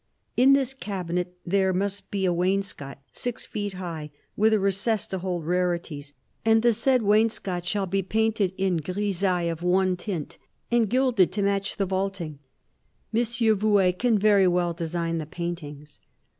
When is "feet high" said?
3.45-4.09